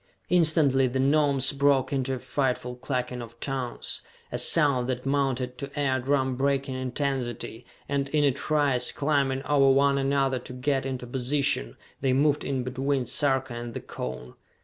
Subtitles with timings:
[0.29, 5.69] Instantly the Gnomes broke into a frightful clucking of tongues, a sound that mounted to
[5.79, 11.05] ear drum breaking intensity, and in a trice, climbing over one another to get into
[11.05, 14.33] position, they moved in between Sarka and the cone.